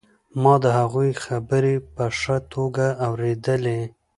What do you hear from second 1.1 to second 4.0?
خبرې په ښه توګه اورېدلې